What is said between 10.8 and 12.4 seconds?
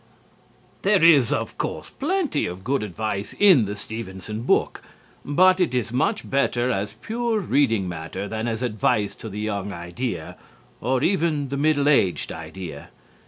even the middle aged